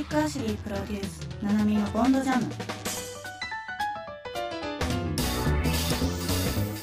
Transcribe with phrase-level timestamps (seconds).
[0.00, 2.46] チックアシュリープロデュースナナミのボンドジャム。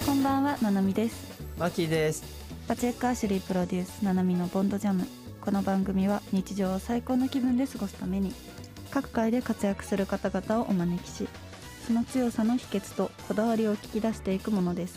[0.05, 1.41] こんばんはナナミです。
[1.57, 2.23] マキです。
[2.67, 5.07] パチェックアシュリープロデュースナナミのボンドジャム。
[5.41, 8.35] この番組は日常を最高の気分で過ごすために
[8.91, 11.27] 各界で活躍する方々をお招きし
[11.87, 14.95] その強さの秘訣とこだわりを聞き出していくものです。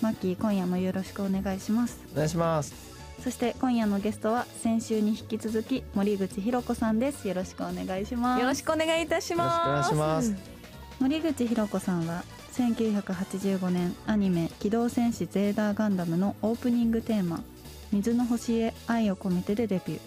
[0.00, 2.00] マッキー今夜もよろしくお願いします。
[2.12, 2.91] お願いします
[3.22, 7.28] そして今夜のゲストは先週に引き続き森口博子さんです。
[7.28, 8.40] よろしくお願いします。
[8.40, 9.68] よろしくお願いいたします。
[9.68, 10.52] よろしくお願いします
[10.98, 17.42] 森口博子さんは1985年アニメ「機動戦士ゼーダーガンダム」のオープニングテーマ
[17.92, 20.00] 「水の星へ愛を込めて」でデビュー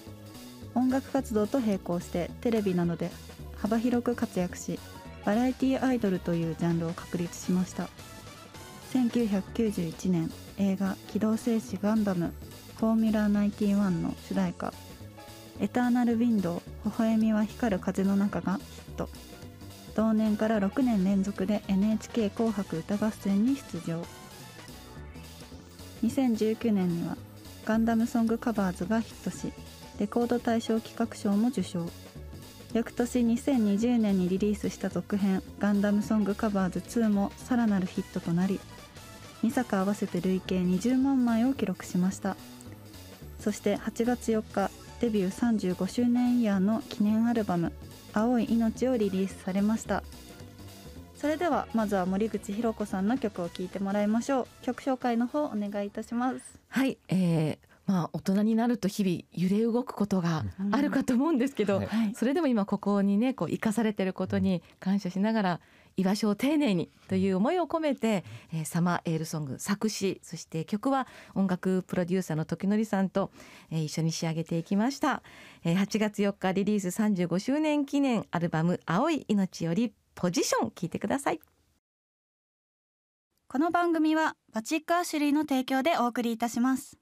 [0.73, 3.11] 音楽活動と並行してテレビなどで
[3.57, 4.79] 幅広く活躍し
[5.25, 7.89] バラエティアイドルというジャンルを確立しました。
[8.93, 12.31] 1991年映画「機動戦士ガンダム
[12.85, 14.71] フォーミュラ91」の主題歌
[15.59, 19.09] 「エターナル・ウィンドウ微笑みは光る風の中」がヒット。
[19.95, 24.05] 同年から6年連続で NHK 紅白歌合戦に出場。
[26.03, 27.17] 2019年には
[27.65, 29.51] ガンダムソングカバーズがヒットし
[29.97, 31.89] レコード大賞企画賞も受賞。
[32.73, 38.59] 翌年2020年にリリースした続編「ガンダムソングカバーズ2」もさらなるヒットとなり
[39.41, 42.37] 2作合わせて累計20万枚を記録しました。
[43.45, 47.73] そして8月4日デビュー35周年イヤーの記念アルバム
[48.11, 50.01] 「青い命」をリリースされました。
[51.15, 54.47] それではまずは森口博子さんの曲を聴いてもらいましょう。
[54.63, 56.59] 曲紹介の方お願いいたします。
[56.69, 62.15] はい、えー、まあ大人になると日々揺れ動くことがあるかと思うんですけど、はいはい。
[62.15, 65.59] それでも今ここにねこう生かされてることに感謝しながら
[65.97, 73.31] 居場所を丁寧にという思いを込めて、えーサマーエールソング作詞そして曲は音楽プロデューサーの時則さんと、
[73.71, 75.23] えー一緒に仕上げていきました、
[75.63, 81.39] えー8月4日リリース35周年記念アルバム青い命よりポジション聞いてください。
[83.47, 86.97] この番組はバチックアシュリーの提供でお送りいたします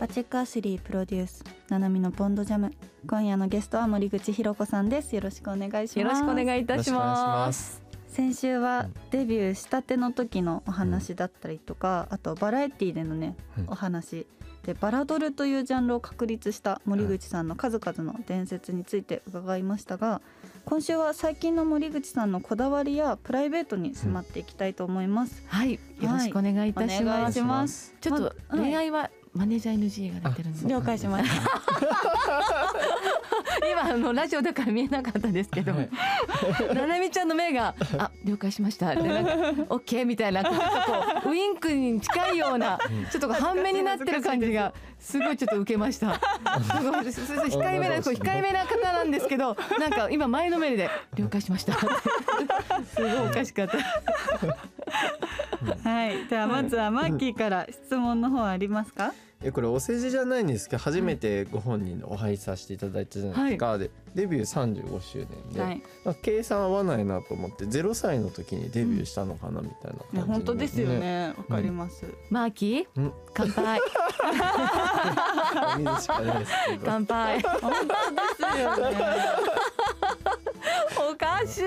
[0.00, 2.72] バチックアシュリープロデュースナナミのポンドジャム。
[3.06, 5.14] 今夜のゲストは森口博子さんです。
[5.14, 5.98] よろしくお願いします。
[5.98, 7.82] よろしくお願いいたしまます。
[8.08, 13.66] す先週はデビューしたての時のお話だったりとか、あとバラエティでのね、うん。
[13.68, 14.26] お話。
[14.64, 20.20] でバラドルというジャンルを確立した森口さんの数々の伝説について伺いましたが
[20.66, 27.38] 今週は最近の森口さんのこだわりやプライベートに迫っていきたいと思います、はい、よろしくお願いいたしお願います。
[27.38, 27.94] します。
[28.02, 31.50] ちょっとま恋愛はマネージャー NG が出てるんで、了解しました
[33.72, 35.88] 今あのラジオだから見えなかったですけど、はい
[36.74, 39.32] ななみちゃんの目があ了解しましたでなんか
[39.70, 42.78] オッケーみたいななんかこうウインクに近いような
[43.10, 46.08] ちょっと半目になってる感じがすごいちょっと受けました。
[46.08, 51.72] 控えめな控えめな方なんですけどなんか今前のめりで了解しました。
[51.74, 51.86] す
[52.98, 53.78] ごいおかしかった。
[55.88, 59.12] はいではまずはマッキーから質問の方ありますか、
[59.42, 65.82] えこれお世辞じゃないんですけど初めてご本人のお会いさせていただいたじゃないですか、でデビュー35周年で、はい。
[66.04, 71.32] まあ計算合わないなと思って0歳の時にデビューしたのかなみたいな感じいや本当ですよね。
[71.38, 72.86] わかります、マーキー？
[72.96, 73.12] うん。
[73.32, 73.80] 乾杯。
[76.84, 77.40] 乾杯。
[77.40, 77.92] 本当で
[78.36, 78.96] すよね
[81.10, 81.60] おかしい。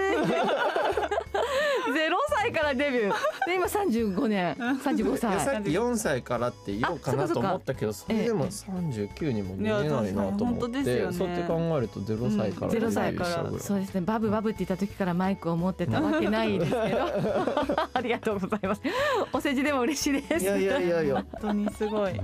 [1.93, 3.13] ゼロ歳からデビュー。
[3.45, 5.59] で今三十五年、三十五いやさ歳。
[5.59, 14.01] っき4歳からって言おうかなと思ったけどそれでも39にも見えないなと思って当ですよねそうやって考えると0歳からうんゼロ歳からそうですね。
[14.01, 16.77] バブバブって言った時からマイクを持ってたわけないですけど。
[17.93, 18.81] ありがとうございます。
[19.31, 20.43] お世辞でも嬉しいです。
[20.45, 22.19] いやいやいやいや、本当にすごい、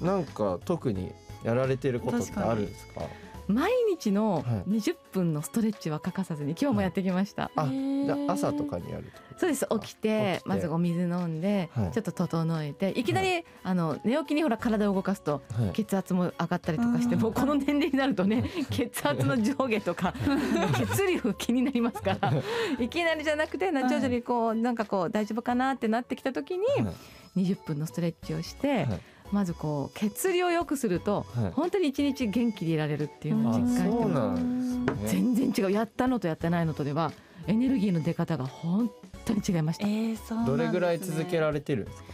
[0.00, 3.02] なんか特にやられてることってあるんですか？
[3.48, 4.62] 毎日のはい。
[4.66, 7.50] 二十分のストレッチは欠かさずに今日もやってきました。
[7.56, 8.04] あへー。
[8.04, 11.92] じゃあ朝とかにやるそうです起きてまずお水飲んで、はい。
[11.92, 15.72] ちょっと整えていきなり、あの寝起きにほら体を動かすとはい。
[15.72, 17.22] 血圧も上がったりとかして、うん。
[17.22, 20.12] もうこの年齢になるとね 血圧の上下とか
[20.76, 22.32] 血流気になりますから
[22.78, 22.88] い。
[22.88, 26.94] きなりじゃなくてな徐々にこうなんかこう大丈夫かなってなってきた時にはい。
[27.36, 29.00] 20分のストレッチをして、はい
[29.32, 31.52] まずこう血流を良くするとはい。
[31.52, 35.08] 本当に一日元気でいられるっていうのをあ実感してね。
[35.08, 37.12] 全然違うやったのとやってないのとでは
[37.46, 38.90] エネルギーの出方が本
[39.24, 39.86] 当に違いました。
[39.86, 40.46] えー、ね。
[40.46, 42.04] どれぐらい続けられてるんですか？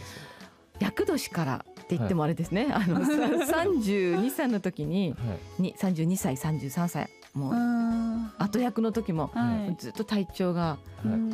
[0.81, 5.62] 厄年からって言ってもあれですね、あの32歳の時に はい。
[5.62, 9.76] に32歳33歳もううん後役の時もはい。
[9.78, 10.78] ずっと体調がは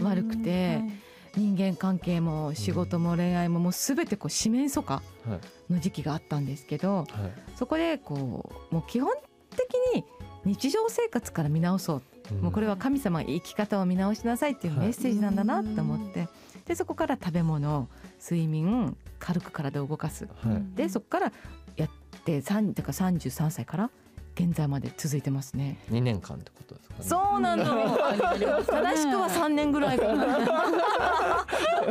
[0.00, 0.02] い。
[0.04, 0.82] 悪くて
[1.36, 5.00] 人間関係も仕事も恋愛ももう全てこう四面楚歌は
[5.68, 5.72] い。
[5.72, 7.06] の時期があったんですけどはい。
[7.56, 9.12] そこでこうもう基本
[9.50, 10.04] 的に
[10.44, 12.02] 日常生活から見直そう。
[12.40, 16.28] もうこれは神様生き方を見直しなさいっていうメッセージなんだなって思って、
[16.64, 17.88] でそこから食べ物
[18.22, 20.76] 睡眠軽く体を動かす、はい。
[20.76, 21.32] でそこから
[21.76, 21.90] やっ
[22.24, 23.90] て3だから33歳から
[24.36, 25.78] 現在まで続いてますね。
[25.90, 27.00] 2年間ってことですかね。
[27.02, 30.38] そうなの正しくは3年ぐらいかな。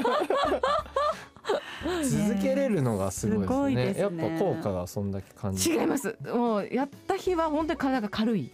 [2.04, 4.10] 続けれるのがすごいですね。
[4.10, 4.22] すね。
[4.22, 6.18] やっぱ効果がそんだけ感じ違います。
[6.26, 8.52] もうやった日は本当に体が軽い。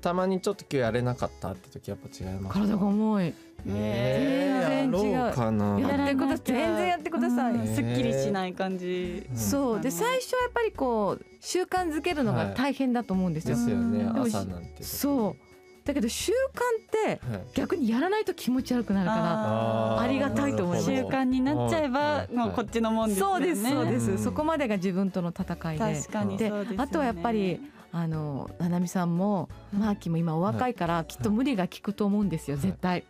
[0.00, 2.54] たまにちょっと今日やれなかったって時やっぱ違います。
[2.54, 3.34] か体が重い。
[3.68, 4.64] え。
[4.64, 5.12] ー、全然違う。
[5.12, 5.80] やろうかな。
[5.80, 6.40] やってください。
[6.44, 7.66] 全然やってください、うん。
[7.74, 9.26] すっきりしない感じ。
[9.30, 9.36] うん。
[9.36, 9.80] そう。
[9.80, 14.04] で最初はやっぱりこう習慣づけるのが大変だと思うんですよ、ですよね。
[14.04, 14.22] うん。
[14.22, 15.45] 朝なんてそう
[15.86, 16.34] だけど習慣
[16.82, 17.46] ってはい。
[17.54, 20.00] 逆にやらないと気持ち悪くなるからー。
[20.00, 23.46] ありがたいと思います習慣になっちゃえば、はいもうこっちのもんですよね。
[23.46, 26.00] そうですそうです、うんそこまでが自分との戦いで。
[26.00, 26.52] 確かにね。
[26.76, 27.60] あとはやっぱり
[27.92, 33.04] あのななみさんもマーキーも今お若いからきっと無理が効くと思うんですよ絶対。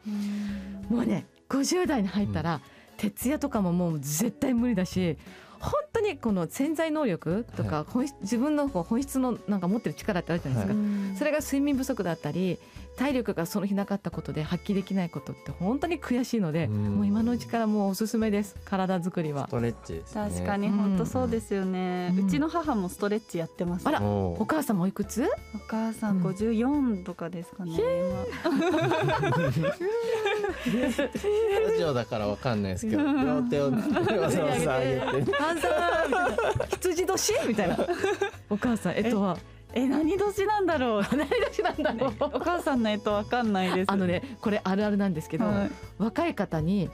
[0.91, 2.61] もうね50代に入ったら
[2.97, 5.17] 徹夜とかももう絶対無理だし
[5.59, 10.79] 本当にこの潜在能力とか本質自分の本質のなんか持ってる力ってあるじゃないです
[11.13, 12.59] か、それが睡眠不足だったり
[12.97, 16.97] 体力がその日なかったことで発揮できないことって本当に悔しいので、うん。
[16.97, 18.57] もう今のうちからもうおすすめです。
[18.65, 19.47] 体作りは。
[19.47, 19.51] ス。
[19.51, 20.31] トレッチですね。
[20.31, 23.87] 確かに本当そうですよね、ううんちの母もストレッチやってます。
[23.87, 25.25] あらお母さんもおいくつ？
[25.25, 26.23] お母さんうん。
[26.25, 27.73] 54とかですかね、
[31.69, 33.71] ラジオだからわかんないですけど両手を
[34.21, 35.33] わざわざ上げて。
[36.81, 37.35] 羊年？
[37.49, 37.79] みたいな。
[38.49, 39.37] お母さんえっとは？
[39.37, 41.03] 今え何年なんだろう？
[41.03, 42.15] 何年なんだろう？
[42.37, 43.93] お母さんのえとわかんないです。
[43.93, 45.71] あのねこれあるあるなんですけど、はい。
[45.99, 46.89] 若い方に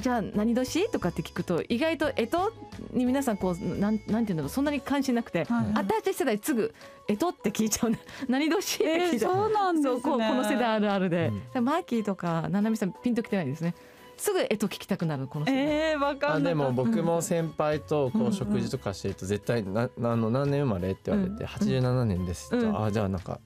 [0.00, 0.88] じゃあ何年？
[0.90, 4.48] とかって聞くと意外と干支に皆さんこうなんなんていうんだろう？
[4.48, 5.66] そんなに関心なくて、はい。
[5.74, 6.72] 私世代すぐ
[7.08, 7.92] 干支って聞いちゃう
[8.28, 8.56] 何年？
[8.56, 9.94] ってえー、聞いちゃう、そうなんですね。
[9.94, 11.64] そうこうこの世代あるあるで、うん。
[11.64, 13.74] マーキーとかななみさんピンときてないですね
[14.22, 22.84] すぐ干支聞きたくなるこの世代、えー、わかあでも僕も先輩とこう食事とかしてると絶対なあの何年生まれって言われて87年ですってうん。
[22.84, 23.40] あじゃあなんか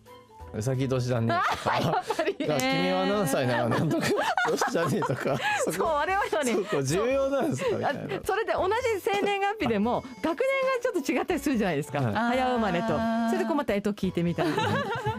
[0.52, 4.06] うさぎ年だねとかやっぱりだから君は何歳ならなんとか
[4.50, 6.52] 年だねとかそそうこ我々はね。
[6.70, 7.76] そこ重要なんですか？
[7.76, 8.20] みたあいな。
[8.25, 10.37] それで同じ生年月日でも学年が
[10.82, 12.14] ちょっと違ったりするじゃないですか、はい。
[12.14, 12.88] 早生まれと。
[13.31, 14.50] それでこうまた干支聞いてみたり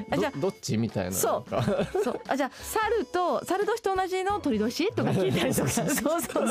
[0.10, 1.50] あじゃあどどっちみたいなそう。
[2.04, 2.22] そう。
[2.28, 5.70] あじゃあ猿と猿年と同じの鳥年とか聞いたりとか。
[5.70, 6.42] そうそうそ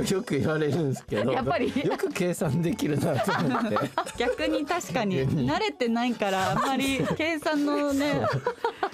[0.00, 0.04] う。
[0.14, 1.32] よく言われるんですけど。
[1.32, 1.72] やっぱり。
[1.84, 3.78] よく計算できるなと思って。
[4.18, 8.20] 逆に確かに慣れてないからあんまり計算のね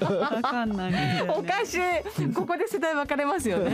[0.01, 1.81] わかんないねおかしい。
[2.33, 3.73] ここで世代分かれますよね。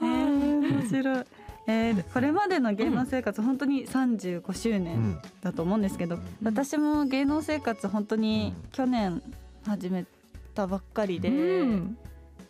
[0.00, 1.24] えー面白い。
[1.68, 5.18] えーこれまでの芸能生活、本当に35周う年ん。
[5.42, 9.22] だと思うんですけど、私も芸能生活本当に去年
[9.66, 10.06] 始め
[10.54, 11.98] たばっかりで、うん。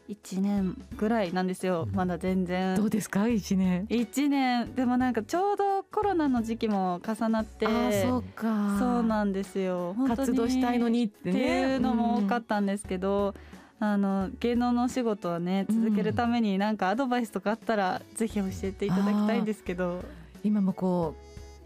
[0.09, 1.87] 1年ぐらいなんですよ。
[1.93, 3.29] まだ全ど然うですか？
[3.29, 3.87] 一年。
[3.88, 4.75] 1年。
[4.75, 7.71] でもなんかちょうどコロナの時期も重なってあ
[8.06, 8.76] そうか。
[8.79, 9.94] そうなんですよ。
[10.06, 11.32] 活動したいのにってね。
[11.32, 13.35] っていうのも多かったんですけど、
[13.80, 20.02] あの芸能のお仕事はね続けるためになんかアドバイスとかあったらぜひ教えていただきたいんですけど。
[20.44, 21.14] 今もこ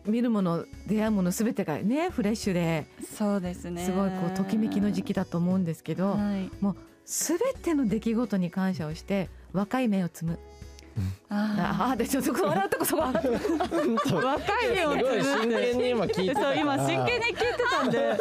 [0.06, 3.84] う見るもの出会うものすべてがねフレッシュでそうですね。
[3.84, 6.50] すごいこうときめきの時期だと思うんですけどはい、
[7.04, 10.38] すべての出来事に感謝をして若い芽を摘む。
[11.30, 13.26] あああでちょっと笑うとこそこ若い
[14.74, 18.18] 目をすごい真剣に今聞いてた今真剣に聞いてたんで。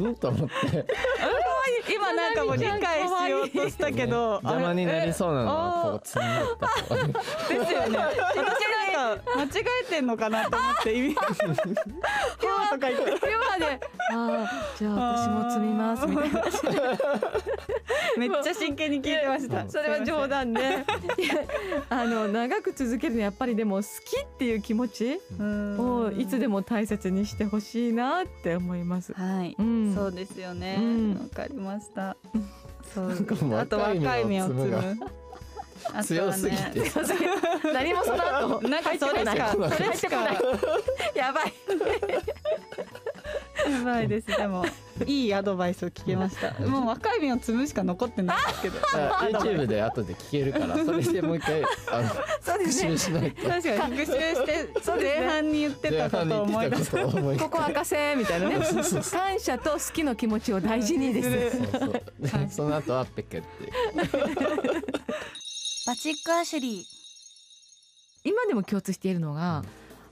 [0.08, 0.86] うんと思って
[1.92, 6.56] 今なんかもう理解しようとしたけど邪魔になりそうなのはあこう積んだっ
[6.88, 6.94] た
[7.54, 7.66] で。
[7.66, 7.98] すよね。
[7.98, 8.77] 私
[9.16, 9.48] 間違
[9.86, 11.10] えてんのかなと思って意味。
[11.12, 13.80] 今とか言って今で。
[14.10, 16.42] ああじゃあ私も摘みますみたいな。
[18.16, 19.68] めっちゃ真剣に聞いてました。
[19.68, 20.84] それは冗談で
[21.88, 29.12] あの長く続けるのはやっぱりでも好きっていう気持ちをいつでも大切にしてほしいなって思います。
[29.12, 29.94] はい、うん。
[29.94, 30.76] そうですよね。
[30.78, 31.14] うん。
[31.14, 32.16] わ、かりました。
[32.94, 34.98] そうあと若い芽を摘む
[36.02, 36.62] 強すぎて。
[37.72, 39.32] 何もその後なんかそれしか？
[39.32, 39.76] 入ってこない。
[39.76, 40.16] それしか
[41.14, 41.52] やばい。
[43.68, 44.26] やばいです。
[44.28, 44.64] でも
[45.06, 46.52] いいアドバイスを聞けました。
[46.66, 48.78] もう若い芽を摘むしか残ってないんですけど。
[48.94, 52.08] あ YouTube で後で聞けるからそれでもう一回あの
[52.40, 52.88] そうですね。
[52.90, 53.48] 復習しないと。
[53.48, 53.96] 確かに。
[53.98, 56.94] 復習して前半に言ってたことを思い出す。
[56.94, 58.58] 前半に言ってたこここ赤せみたいなね。
[59.10, 61.56] 感謝と好きの気持ちを大事にです。
[61.58, 63.46] そうそうでその後はペケって
[65.88, 66.84] バチックアシュリー。
[68.22, 69.62] 今でも共通しているのが、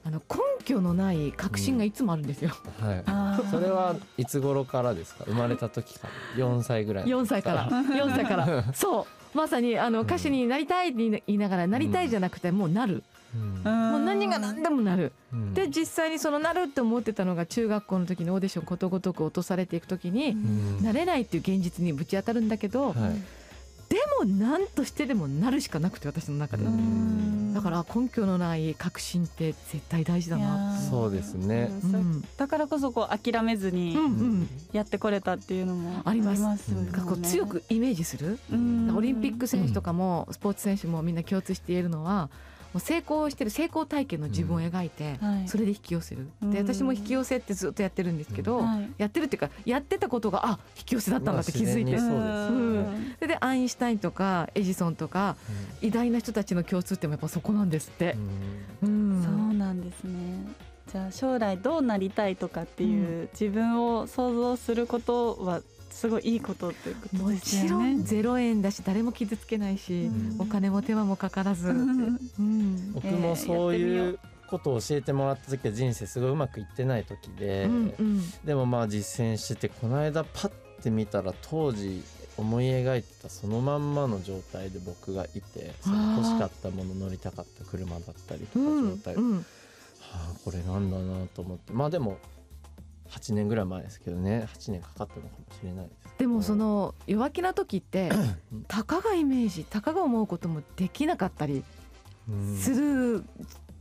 [0.05, 2.51] あの根拠のない確信がいつもあるんですよ。
[2.81, 3.03] はい。
[3.05, 3.51] あー。
[3.51, 5.25] それはいつ頃からですか？
[5.27, 7.69] 生まれた時から？4歳ぐらい4歳から。
[7.69, 8.65] 4歳から。
[8.73, 9.03] そ
[9.35, 9.37] う。
[9.37, 13.03] まさにあの歌手になりたいって言いながらなりたいじゃなくてもうなる、
[13.35, 13.63] うん。
[13.63, 15.53] もう何が何でもなる、うん。
[15.53, 20.83] で実際にそのなるって思ってたのが中学校の時にオーディションことごとく落とされていく時に、うん。
[20.83, 23.21] なれないっていう現実にぶち当たるんだけど、はい
[23.97, 27.55] でも何としてでもなるしかなくて私の中で、うん。
[27.55, 30.79] だから根拠のない確信って絶対大事だな。
[30.79, 31.71] そうですね。
[31.83, 32.25] うん。
[32.37, 36.73] だからこそこう諦めずにうんうんやってこれたっていうのもあります。
[36.73, 36.93] ようんね。
[36.93, 38.95] なんかこう強くイメージする、うん。
[38.95, 42.31] オリンピック選手とかもスポーツ選手もみんな共通して言えるのはも
[42.77, 45.49] う成功してる成功体験の自分を描いて、はい。
[45.49, 46.51] それで引き寄せる、うん。
[46.51, 48.89] で私も引き寄せってずっとやってるんですけど、はい。
[48.99, 52.87] やってるっていうかやってたことがあ引き寄せだったんだって気づいて、そうですうん。
[53.17, 55.37] それでアインシュタインとかエジソンとか
[55.81, 58.17] 偉大な人たちの共通点もやっぱそこなんですって。
[58.83, 58.87] う。
[58.87, 58.89] ん。
[58.89, 59.23] うん。
[59.23, 60.67] そうなんですね。
[60.93, 65.61] じゃあ将来どうなりたいとかっていう自分を想像することは
[65.97, 67.69] すごいいいことっていうこともですよね。
[67.69, 68.05] ちろん。
[68.05, 70.37] ゼロ円だし誰も傷つけないし、うん。
[70.39, 72.21] お金も手間もかからず、うん。
[72.39, 72.93] うん。
[72.93, 78.23] 僕もそういうことを教えてもらった時は人生すごいうまくいってない時で、うんうん。
[78.45, 80.51] でもまあ実践しててこの間パッ
[80.83, 82.03] て見たら当時
[82.37, 89.47] 思い描いてたそのまんまの状態で僕がいてその欲しかったもの乗りたかった車だったりとかうん状態、はうん。
[90.13, 91.73] あこれなんだなと思って。
[91.73, 92.19] まあでも
[93.11, 94.49] 8年ぐらい前ですけどね。
[94.55, 98.11] 8年かかったのかもしれないですでもその弱気な時って
[98.69, 101.63] たかがイメージたかが思うこともできなかったり
[102.29, 103.25] うんする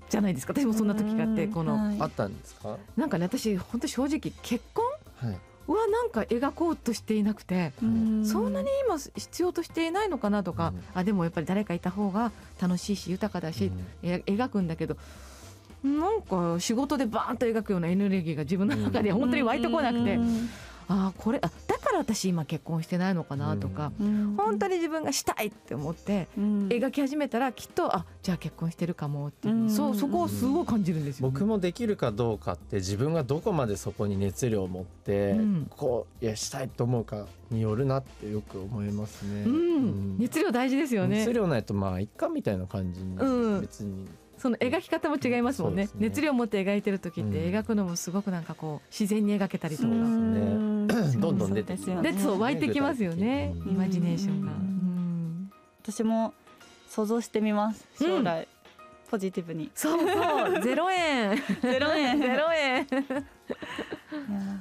[0.10, 0.54] じゃないですか。
[0.54, 1.76] 私もそんな時があってうんこの。
[1.78, 1.98] はい。
[2.00, 2.78] あったんですか？
[2.96, 4.86] なんかね私本当正直結婚？
[5.18, 5.40] はい。
[5.68, 8.26] はなんか描こうとしていなくてうん。
[8.26, 10.84] そんなに今必要としていないのかなとかうん。
[10.94, 13.72] あでもやっぱり誰かいた方が楽しいし豊かだし
[14.04, 14.96] え描くんだけど
[15.86, 20.16] なんか仕事でバーンと描くようなエネルギーが自分の中で本当に湧いてこなくて。
[20.16, 20.50] うん。
[20.88, 23.92] あーこれあだから私今結婚してないのかなとか。
[24.00, 24.36] うん。
[24.38, 26.68] 本当に自分がしたいって思ってうん。
[26.68, 29.70] 描き始めたらきっとあじゃあ結婚してるかもっていううん。
[29.72, 35.68] そうそこをすごい感じるんですよね、僕もできるかどうかって自分がどこまでそこに熱量を持って、うん。
[35.76, 39.44] こういやしたいと思うかによるなってよく思いますね。
[40.20, 41.18] 熱量大事ですよね。
[41.22, 43.62] 熱量ないとまあいっかみたいな感じに、うん。
[43.62, 45.86] 別にその描き方も違いますもんね。
[45.86, 45.90] ね。
[45.98, 47.54] 熱量を持って描いてる時ってうん。
[47.56, 52.12] 描くのもすごくなんかこう自然に描けたりとか、うんどんどん出てそうですよね。
[52.14, 53.72] でそう湧いてきますよね、うん。
[53.72, 54.62] イマジネーションが、ううん。
[54.62, 55.52] ん
[55.82, 56.34] 私も
[56.90, 57.86] 想像してみます。
[58.00, 58.48] 将来、
[59.10, 59.72] ポジティブに。
[59.76, 60.62] そうそう。
[60.64, 61.36] ゼロ円。
[61.62, 62.20] ゼロ円。
[62.20, 62.88] ゼロ円。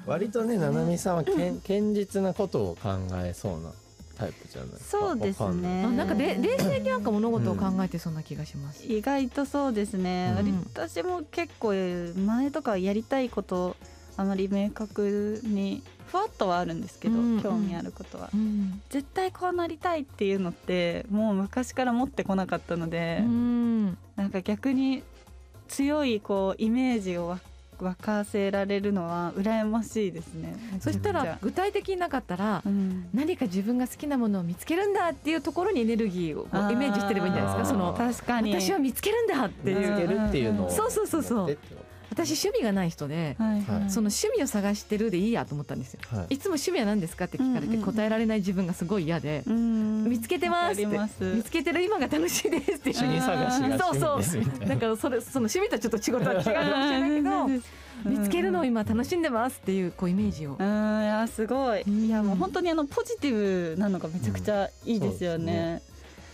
[0.06, 2.90] 割とね、ななみさんは堅実なことを考
[3.22, 3.72] えそうな
[4.16, 4.80] タイプじゃない。
[4.80, 5.82] そうですね。
[5.88, 10.66] なんかれ冷静になんか物事を考えてそうな気がします、意外とそうですね、うん。
[10.74, 11.72] 私も結構
[12.18, 13.76] 前とかやりたいこと
[14.16, 18.80] あまり明確にふわっとはあるんですけど、うん興味あることは、うん。
[18.90, 25.02] 絶対こうなりたいっていうのってもう昔から持ってこなかったので、うんなんか逆に
[25.66, 27.40] 強いこうイメージをわ
[27.78, 30.56] 沸かせられるのは羨ましいですね。
[30.80, 33.06] そしたら具体的になかったらゃうん。
[33.12, 37.74] 何か自分が好きなものを見つけるんだっていうところにエネルギーをイメージしてればいいんじゃないですか。
[37.74, 38.52] その確かに。
[38.60, 39.78] 私は見つけるんだっていう。
[39.78, 41.58] 見つけるっていうのをそうそうそうそう
[42.14, 43.80] 私趣味がない人ではいはい。
[43.80, 46.00] はいその趣味を探してるでいいやと思ったんですよ。
[46.08, 46.34] とはい。
[46.34, 47.84] いつも趣味は何ですかって聞かれてうんうん。
[47.84, 50.04] 答えられない自分がすごい嫌でうん。
[50.04, 50.86] 見つけてますって
[51.24, 54.74] 見つけてる今が楽しいですって趣味探しがそうそう趣味ですみたいな。
[54.74, 57.48] だからそれその趣味とはちょっと違う違うかもしれないけど
[58.04, 60.56] 見つけるのを今楽しんでますっていうこうイメージを。
[60.58, 61.02] うん。
[61.02, 62.04] いやすごい、うん。
[62.04, 65.82] いやもう本当にあのポジティブなのがめちゃくちゃいいですよね。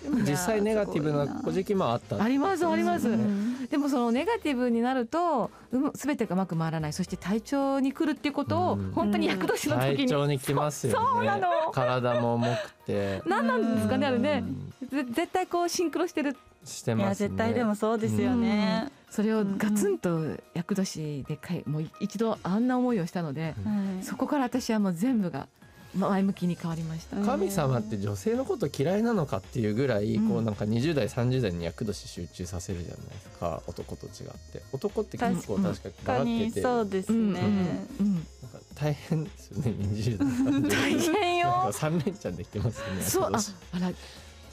[0.08, 2.22] 実際ネガティブな時期もあった。
[2.22, 3.08] ありますあります。
[3.08, 3.66] うん。
[3.66, 5.50] でもそのネガティブになると
[5.94, 6.92] 全てがうまく回らない。
[6.92, 8.92] そして体調に来るっていうことをうん。
[8.92, 9.96] 本当に役年の時に。
[9.98, 11.06] 体調にきますよね。
[11.12, 11.70] そうなの。
[11.72, 13.22] 体も重くて。
[13.26, 14.44] 何なんですかねあれね。
[14.90, 16.30] 絶対こうシンクロしてる。
[16.30, 17.28] いやしてますね。
[17.28, 18.90] 絶対でもそうですよね。
[19.10, 24.04] それをガツンと役年でかいもう一度あんな思いをしたのではい。
[24.04, 25.48] そこから私はもう全部が
[25.94, 27.16] 前向きに変わりました。
[27.16, 30.28] 神様って女性のこと嫌いなのかっていうぐらい、うん。
[30.28, 33.62] こうなんか20代30代に役年集中させるじゃないですか。
[33.66, 34.12] 男と違っ
[34.52, 34.62] て。
[34.72, 35.94] 男って結構確かに。
[36.04, 37.40] ばらけてそうですうんね。
[37.40, 38.06] うん。
[38.06, 38.14] うん。
[38.14, 38.26] なんか
[38.74, 40.70] 大変ですよね20代30代。
[40.70, 41.48] 大変よ。
[41.48, 43.02] なんか三連チャンできてますよね。
[43.02, 43.30] そうあ
[43.78, 43.92] ら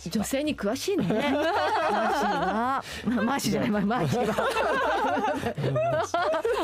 [0.09, 1.05] 女性に詳しいね
[3.05, 4.47] マーシーはまマーシーじゃない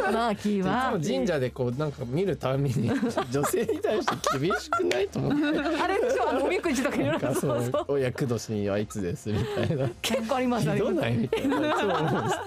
[0.03, 2.91] ママーキーはマーキーいつはも神社でこうなんか見るたびに
[3.31, 12.37] 女性に対して厳しくないと思ってあれでしょあのおみくじとかいろないろそそうそうお役年はいつですみたいな結構ありますひどないみたいないつも思うんです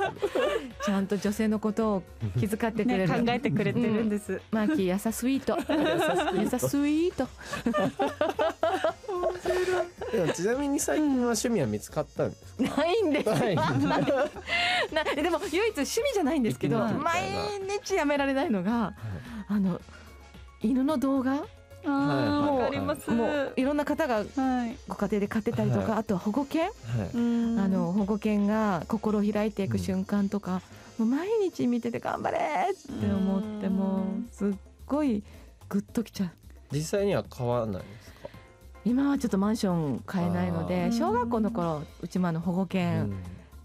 [0.84, 2.02] ちゃんと女性のことを
[2.38, 5.56] 気遣ってくれねる、考えてくれてるんです、マーキー優さスイート
[6.40, 7.26] 優さスイート
[7.64, 7.96] けどでも
[10.34, 13.28] ちなみに最近は趣味は見つかったんですか、ないんです。
[13.28, 13.62] よないな
[15.14, 17.22] でも唯一趣味じゃないんですけど毎
[17.82, 18.94] 日やめられないのが
[19.48, 19.80] あの
[20.62, 21.44] 犬の動画？
[21.84, 22.58] あーはい。
[22.58, 23.08] わかります。
[23.10, 24.22] もういろんな方がは
[24.66, 24.76] い。
[24.88, 26.00] ご家庭で飼ってたりとか、はい。
[26.00, 26.72] あとは保護犬、はい。
[27.14, 27.60] うん。
[27.60, 30.62] あの保護犬が心を開いていく瞬間とか、
[30.98, 33.76] もう毎日見てて頑張れって思ってうん。
[33.76, 34.50] もうすっ
[34.86, 35.22] ごい
[35.68, 36.30] グッときちゃう。
[36.72, 38.28] 実際には買わないんですか、
[38.86, 40.92] 今はちょっとマンション買えないのあでー。
[40.92, 43.14] 小学校の頃うちもあの保護犬、うん。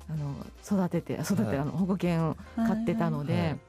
[0.09, 0.35] あの
[0.65, 1.51] 育てて育てはい。
[1.51, 3.59] てあの保護犬を飼ってたので、はい。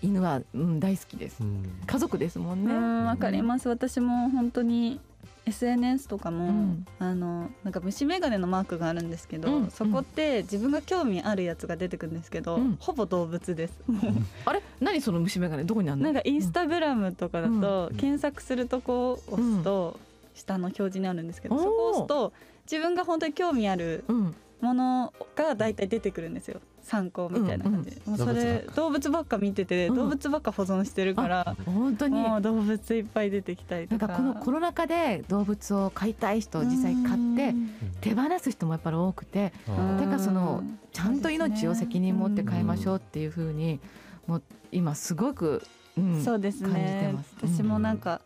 [0.00, 1.40] 犬は、うん、大好きです。
[1.42, 1.70] うん。
[1.86, 2.72] 家族ですもんね。
[2.72, 3.68] うんわかります。
[3.68, 5.00] 私も本当に
[5.44, 6.86] SNS とかも、うん。
[6.98, 12.76] あのなんか虫眼鏡のマークがあるんですけど、うんそこって自分が興味あるやつが出てくるんですけど、うん。
[12.80, 13.74] ほぼ動物です。
[14.46, 14.62] あれ？
[14.80, 15.66] 何その虫眼鏡？
[15.66, 16.04] どこにあるの？
[16.04, 17.96] なんかインスタグラムとかだと、うん。
[17.98, 20.00] 検索するとこを押すと、
[20.38, 22.32] 下の表示になるんですけど、そこを押すと
[22.70, 24.34] 自分が本当に興味あるうん。
[24.60, 26.60] ものが大体出てくるんですよ。
[26.82, 27.90] 参考みたいな感じ。
[27.90, 29.38] で、もうそれ動物ばっか。
[29.38, 29.94] 見てて、うん。
[29.94, 32.20] 動物ばっか保存してるから、本当に。
[32.20, 34.06] もう動物いっぱい出てきたりとか。
[34.08, 37.54] なんかこのコロナ禍で動物を飼いたい人実際買って
[38.00, 43.80] 手放す人もやっぱり多くてだからそのちゃんと命を責任持って飼いましょううっていうふうに
[44.26, 44.42] もう
[44.72, 45.62] 今すごく、
[45.96, 47.34] うん、そうです感じてねます。
[47.42, 48.20] 私もなんか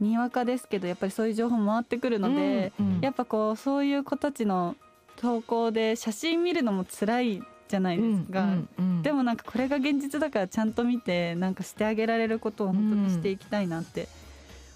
[0.00, 3.00] にわかですけどやっぱりそういう情報回ってくるので、うんうん。
[3.00, 4.76] やっぱこうそういう子たちの
[5.16, 14.08] 投稿で写真見るのも辛いじゃないですか、うんうんでもなんかこれが現実だからちゃんと見てなんかしてあげられることを本当にしていきたいなって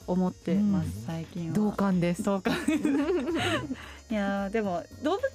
[0.06, 1.02] 思ってます、うん。
[1.06, 1.54] 最近は。
[1.54, 2.22] 同感です。
[2.22, 2.54] 同感
[4.12, 5.26] いやーでも動物の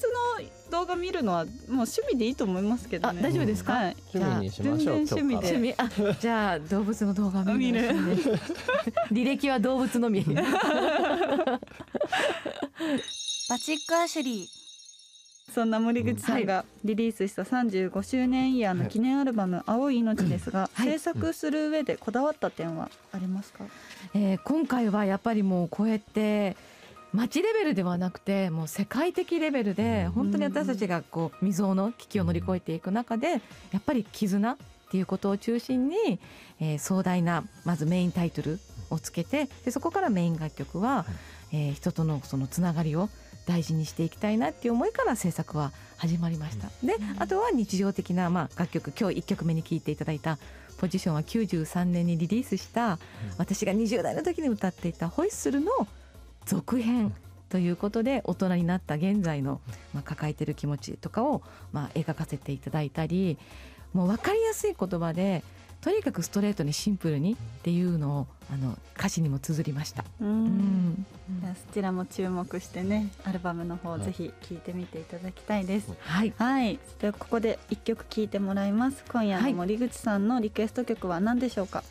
[0.69, 3.19] 動画見るのはもう趣味でいいと思いますけどね。
[3.21, 3.73] あ大丈夫ですか？
[3.73, 5.73] はい、趣味にしましょう全然趣味で。
[5.75, 7.79] 趣味あじゃあ動物の動画見る
[9.11, 10.31] 履歴は動物のみバ
[13.59, 14.47] チックアシュリー。
[15.55, 20.89] そんな森口さんがリリースした35周年イヤーの記念アルバム「青い命」ですが、はい。
[20.89, 23.63] 制作する上でこだわった点はありますか、
[24.13, 26.55] えー今回はやっぱりもうこうやって
[27.17, 30.11] 町レベルではなくてもう世界的レベルでうん。
[30.11, 33.39] 本当に私たちがこう未曾有の危機を乗り越えていく中でや
[33.77, 34.57] っぱり絆っ
[34.89, 36.19] ていうことを中心に、
[36.59, 41.05] えー壮大なまずメインタイトルをつけてでそこからメイン楽曲は、
[41.51, 43.09] えー人とのそのつながりを
[43.47, 46.67] 大事にしていきたいなっていう思いから制作は始まりました。
[46.85, 50.37] であとは日常的な、まあ、楽曲今日1曲目に聴いていただいた
[50.77, 52.99] 「ポジション」は93年にリリースした
[53.37, 55.71] 私が20代の時に歌っていた「ホイッスル」の
[56.47, 57.13] 続編
[57.49, 59.61] ということで大人になった現在の、
[59.93, 63.37] まあ、抱えてる気持ちとかを、まあ、描かせていただいたり
[63.93, 65.43] もう分かりやすい言葉で
[65.79, 70.03] とにかくストレートにシンプルにっていうのをあの歌詞にも綴りました。
[70.19, 71.05] うん
[71.67, 75.93] そちらも注目してねアルバムの方はいぜひ聴いてみていただきたいです。
[75.99, 79.03] はいはい、ではここで一曲聴いてもらいます。
[79.09, 81.83] 今夜の森口さんのリクエスト曲は何でしょうか？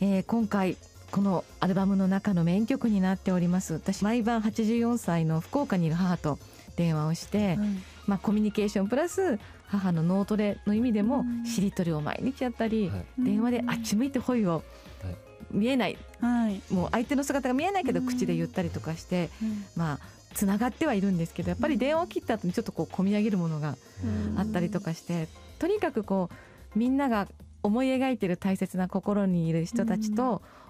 [0.00, 0.76] えー今回
[1.10, 3.74] このアルバムの中のメイン曲になっております。
[3.74, 6.38] 私毎晩84歳の福岡にいる母と
[6.76, 7.58] 電話をして、
[8.06, 11.44] まあ、コミュニケーションプラス母の脳トレの意味でもうん。
[11.46, 13.04] しりとりを毎日やったり、はい。
[13.24, 14.62] 電話であっち向いてほいを
[15.02, 15.16] はい。
[15.50, 15.98] 見えない。
[16.20, 18.06] はい、もう相手の姿が見えないけどうん。
[18.06, 19.64] 口で言ったりとかしてうん。
[19.76, 19.98] まあ
[20.34, 23.76] つながってはいるんですけどやっぱり電話を切った後にちょっとこう込み上げるものが
[24.36, 25.26] あったりとかして
[25.58, 26.30] とにかくこ
[26.74, 27.26] うみんなが
[27.62, 30.40] 思い描いてる大切な心にいる人たちと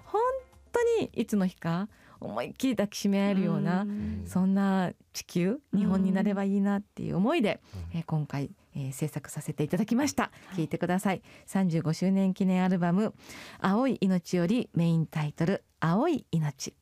[0.71, 4.23] 当にいつの日か思いっきり抱きしめ合えるようなうん。
[4.27, 7.61] そんな地球うん日本になればいいなっていう思いで、
[7.93, 10.31] えー今回、えー制作させていただきました。
[10.55, 11.21] 聞いてください。
[11.47, 13.13] 35周年記念アルバム
[13.59, 16.75] 青い命よりメインタイトル青い命。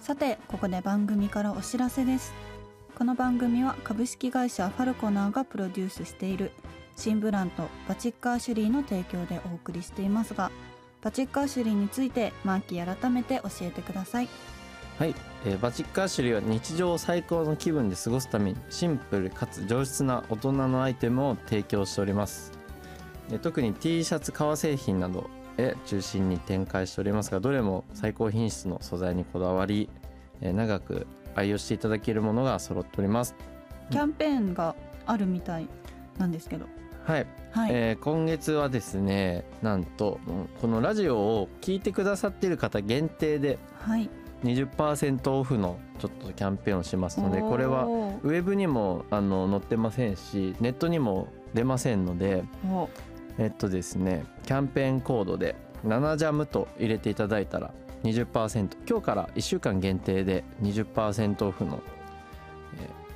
[0.00, 2.32] さてここで番組からお知らせです。
[2.96, 6.52] この番組は株式会社ファルコナーがプロデュースしている
[6.96, 10.50] 新ブランドバチッカーシュリーの提供でお送りしていますが
[11.02, 14.28] バチッカーシュリーについてマーキー改めて教えてください。
[14.98, 22.50] はい、えーバチックアッシュリーは日常を最高の気分で過ごすためにシンプルかつ上質な大人のアイテムを提供しております。
[23.28, 25.28] で特に T シャツ革製品など
[25.58, 29.90] へ中心に展開しておりますがどれも最高品質の素材にこだわり、
[30.40, 33.34] えー長く愛用していただけるものが揃っております。
[33.90, 35.68] キャンペーンがあるみたい
[36.18, 36.64] なんですけど
[37.06, 44.10] はい、はい、えー今月はですねなんとうんこのラジオを聞いてくださっている方限定ではい。
[44.44, 52.90] 20%オフのちょっとキャンペーンをしますのでこれはウェブにもあの載ってませんしネットにも出ませんのでお
[53.38, 57.72] えっとですねキャンペーンコードで7ジャムと入れていただいたら
[58.04, 61.80] 20%今日から1週間限定で20%オフの、
[62.78, 63.06] えー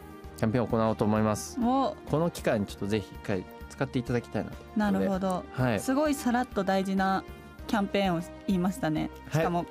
[0.40, 1.59] キャンペーンを行おうと思います。
[1.61, 3.44] おこの機会にちょっとぜひ一回
[3.80, 4.56] 使っていただきたいなと。
[4.76, 5.80] なるほど、はい。
[5.80, 7.24] すごいさらっと大事な
[7.66, 9.10] キャンペーンを言いましたね。
[9.32, 9.64] しかも、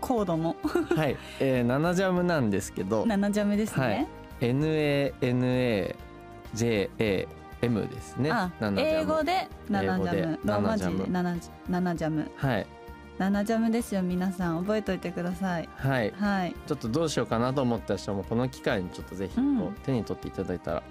[0.00, 0.56] コードも。
[0.94, 3.04] はい、 えー、7ジャムなんですけど。
[3.04, 4.06] 7ジャムですね、
[4.40, 5.94] NANAJAM
[7.88, 8.30] ですね。
[8.30, 8.80] あ7ジャム。
[8.80, 10.38] 英語で7ジャム。
[10.44, 12.30] ローマ字で7 7ジ7ジャム。
[12.36, 12.66] はい。
[13.18, 14.60] 7ジャムですよ皆さん。
[14.60, 15.68] 覚えておいてください。
[15.74, 16.10] はい。
[16.10, 16.54] はい。
[16.66, 19.40] ちょっとどうしようかなと思った人もこの機会にちょっとぜひ
[19.84, 20.82] 手に取っていただいたら、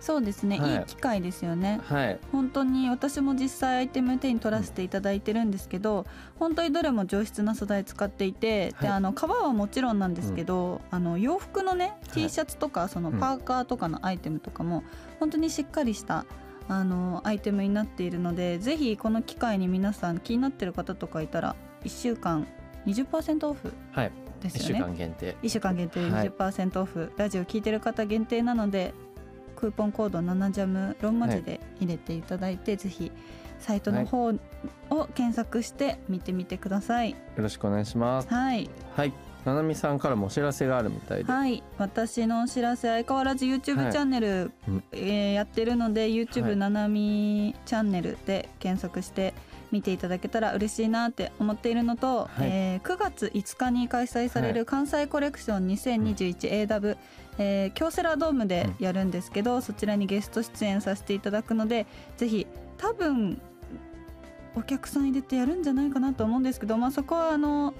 [0.00, 0.72] そうですね、はい。
[0.72, 1.80] い、い機会ですよね。
[1.84, 2.18] はい。
[2.32, 6.06] 本当に私も実際アイテム手に取らせていただいてるんですけど
[6.38, 8.82] 本当にどれも上質な素材使っていて、はい。
[8.82, 12.10] であの革はもちろんなんですけど、あの洋服のねい。
[12.12, 13.18] T シャツとかそのうん。
[13.18, 14.82] パーカーとかのアイテムとかも
[15.18, 16.24] 本当にしっかりした
[16.68, 22.46] あのアイテムになっているのでぜひこの機会に皆さん気になってる方とかいたら1週間
[22.86, 24.12] 20%オフはい。
[24.40, 24.84] 1週ですよね。
[24.84, 25.36] 間限定。
[25.42, 26.30] 1週間限定ではい。
[26.30, 28.94] 20%オフ、ラジオ聞いてる方限定なので
[29.60, 33.12] クーポンコード7ジャムロンマ字で入れていただいて、ぜひ
[33.58, 37.10] サイトの方を検索して見てみてください。
[37.10, 38.28] よろしくお願いします。
[38.28, 38.70] はい。
[38.96, 39.12] はい。
[39.44, 41.62] ななみさんからもお知らせがあるみたいで、はい。
[41.78, 43.92] 私のお知らせ相変わらず YouTube はい。
[43.92, 44.84] チャンネル、うん。
[44.92, 46.56] えーやってるのでは YouTube い。
[46.56, 49.34] ななみチャンネルで検索して
[49.72, 52.48] 見ていただけたら嬉しいなって思っているのと、はい。
[52.50, 56.96] えー9月5日に開催されはる関西コレクション 2021AW、
[57.38, 62.46] えー京セラドームでやるんですけど、そちらにゲスト出演させていただくのでぜひ
[62.78, 63.40] 多分
[64.56, 67.72] お客さん入れてやるんじゃないかなと思うんですけど、まあ、そこはあの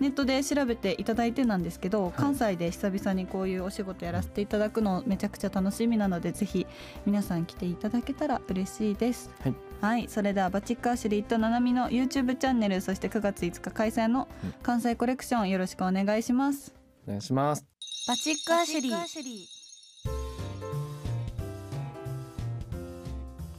[0.00, 6.66] ネットで調べていただいてなんですけど、関西で久々にこういうお仕事やらせていただくのめちゃくちゃ楽しみなのでぜひ
[7.06, 9.30] 皆さん来ていただけたら嬉しいです。
[9.42, 16.74] はいはい、それではバチックアシュリーとナナミの YouTube チャンネルそして9月5日開催のうん関西コレクションよろしくお願いします。
[17.06, 17.66] お願いします
[18.06, 19.50] バチックアシュリー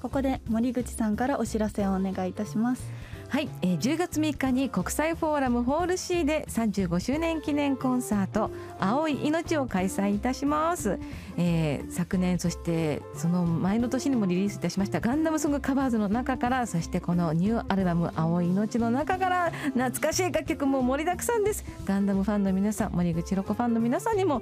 [0.02, 2.84] ここで森口さんからお知らせをお願いいたします。
[3.32, 11.00] はい、えー、10月3日に国際フォーラムホール C で35周年記念コンサート青い命を開催いたします、
[11.38, 21.64] えー、昨年そしてその前の年にもリリースいたしましたガンダムソングカバーズの中からそしてこのニューアルバム青い命の中から懐かしい楽曲も盛りだくさんです。
[21.86, 24.42] ガンダムファンの皆さん森口ロコファンの皆さんにも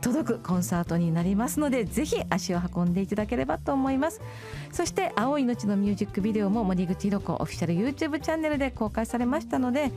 [0.00, 4.20] 届くコンサートになりますのでぜひ足を運んでいただければと思います。
[4.70, 9.90] そして青い命のミュージックビデオも森口ロコオフィシャル YouTube チャンネルで公開されましたので、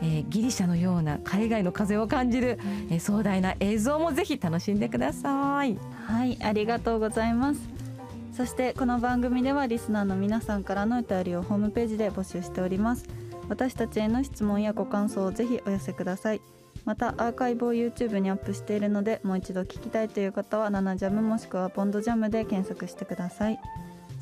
[0.00, 5.76] えーギリシャのような海外の風を感じる、えー壮大な映像もぜひ楽しんでください。
[6.06, 7.60] はい、ありがとうございます。
[8.32, 13.04] そしてこの番組ではリスナーの皆さんからのお便りをホームページで募集しております。
[13.50, 16.40] 私たちへの質問やご感想をぜひお寄せください。
[16.86, 23.60] またアーカイブを YouTube にアップしているのでもう一度聞きたいという方は「ナナジャム」もしくは「ボンドジャム」で検索してください。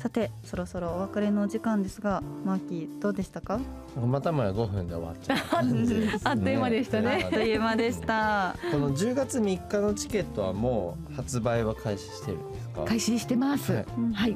[0.03, 3.57] さてそろそろお別れのお時間ですがマーキーどうでしたか？
[4.05, 7.21] またもや5分で終わっちゃう感じですねあっという間でしたね。
[7.23, 8.57] あっという間でした。
[8.69, 12.83] この10月3日のチケットはもう発売は開始してるんですか？
[12.83, 13.71] 開始してます。
[13.71, 13.85] はい。
[14.13, 14.35] はい、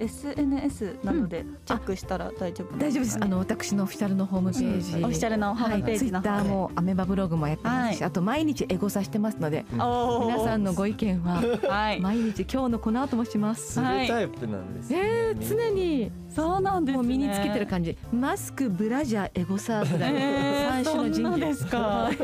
[0.00, 3.18] SNS などでチェックしたら大丈夫大丈夫です。
[3.20, 12.00] あの私のオフィシャルのホームページ、オフィシャルのホームページツイッターもアメバブログもやってますし、はあと毎日エゴサしてますので、皆さんのご意見ははい。
[12.00, 13.72] 毎日今日のこの後もします。
[13.72, 16.96] するタイプなんですね、えー、常にそうなんですね。
[16.96, 17.96] もう身につけてる感じ。
[18.12, 21.14] マスク、ブラジャー、エゴサーぐらい種の神器。
[21.14, 21.78] そんなですか。
[21.78, 22.16] はい。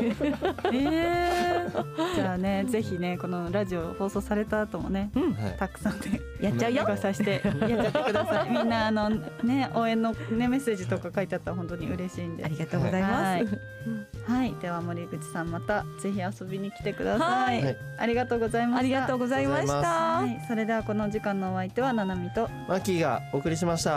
[0.73, 5.55] えー、じゃあねぜひねこのラジオ放送された後もねうん、はい。
[5.57, 6.97] たくさんでやっちゃうよ。
[6.97, 7.41] さして。
[7.43, 8.49] やっちゃってください。
[8.49, 12.45] みんなあのね応援のねメッセージとか書いてあったら本当に嬉しいんで。
[12.45, 14.31] ありがとうございます。
[14.31, 14.55] はい。
[14.61, 17.77] では森口さんまたぜひ遊びに来てください、はい。
[17.97, 18.79] ありがとうございました。
[18.79, 19.73] ありがとうございました。
[19.75, 22.49] はい、それではこの時間のお相手はななみと。
[22.67, 23.94] マキがお送りしました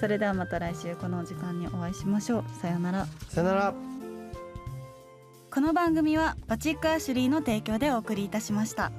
[0.00, 2.44] それではまた来週この時間にお会いしましょう。
[2.60, 3.06] さようなら。
[3.28, 3.74] さよなら。
[5.50, 8.92] この番組はバチックアシュリーの提供でお送りいたしました。